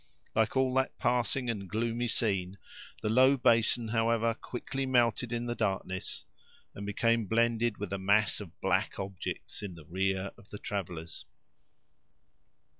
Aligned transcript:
Like 0.33 0.57
all 0.57 0.73
that 0.73 0.97
passing 0.97 1.47
and 1.47 1.69
gloomy 1.69 2.07
scene, 2.07 2.57
the 3.03 3.09
low 3.11 3.37
basin, 3.37 3.89
however, 3.89 4.33
quickly 4.33 4.87
melted 4.87 5.31
in 5.31 5.45
the 5.45 5.53
darkness, 5.53 6.25
and 6.73 6.87
became 6.87 7.27
blended 7.27 7.77
with 7.77 7.91
the 7.91 7.99
mass 7.99 8.39
of 8.41 8.59
black 8.61 8.97
objects 8.97 9.61
in 9.61 9.75
the 9.75 9.85
rear 9.85 10.31
of 10.39 10.49
the 10.49 10.57
travelers. 10.57 11.27